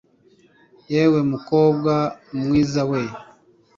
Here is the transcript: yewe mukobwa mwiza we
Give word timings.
yewe 0.93 1.19
mukobwa 1.31 1.93
mwiza 2.39 2.81
we 2.89 3.01